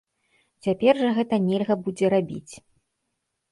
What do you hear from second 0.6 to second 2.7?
Цяпер жа гэта нельга будзе рабіць.